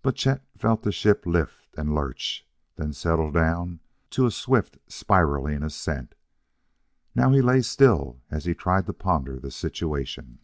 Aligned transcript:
But 0.00 0.14
Chet 0.16 0.42
felt 0.56 0.84
the 0.84 0.90
ship 0.90 1.26
lift 1.26 1.76
and 1.76 1.94
lurch, 1.94 2.46
then 2.76 2.94
settle 2.94 3.30
down 3.30 3.80
to 4.08 4.24
a 4.24 4.30
swift, 4.30 4.78
spiralling 4.88 5.62
ascent. 5.62 6.14
Now 7.14 7.30
he 7.32 7.42
lay 7.42 7.60
still 7.60 8.22
as 8.30 8.46
he 8.46 8.54
tried 8.54 8.86
to 8.86 8.94
ponder 8.94 9.38
the 9.38 9.50
situation. 9.50 10.38